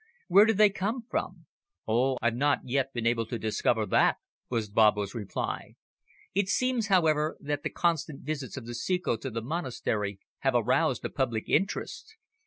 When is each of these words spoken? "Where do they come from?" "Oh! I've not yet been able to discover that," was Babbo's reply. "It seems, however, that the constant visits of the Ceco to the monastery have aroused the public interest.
"Where 0.29 0.47
do 0.47 0.53
they 0.53 0.71
come 0.71 1.03
from?" 1.11 1.45
"Oh! 1.87 2.17
I've 2.23 2.33
not 2.33 2.61
yet 2.63 2.91
been 2.91 3.05
able 3.05 3.27
to 3.27 3.37
discover 3.37 3.85
that," 3.85 4.17
was 4.49 4.67
Babbo's 4.67 5.13
reply. 5.13 5.75
"It 6.33 6.49
seems, 6.49 6.87
however, 6.87 7.37
that 7.39 7.61
the 7.61 7.69
constant 7.69 8.21
visits 8.21 8.57
of 8.57 8.65
the 8.65 8.73
Ceco 8.73 9.15
to 9.17 9.29
the 9.29 9.43
monastery 9.43 10.19
have 10.39 10.55
aroused 10.55 11.03
the 11.03 11.11
public 11.11 11.47
interest. 11.49 12.15